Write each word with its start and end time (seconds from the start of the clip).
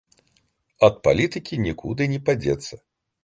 Ад 0.87 0.95
палітыкі 1.07 1.59
нікуды 1.67 2.09
не 2.13 2.19
падзецца! 2.31 2.73